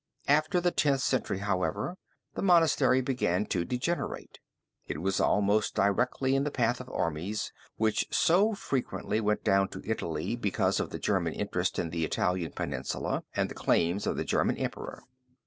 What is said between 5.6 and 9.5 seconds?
directly in the path of armies which so frequently went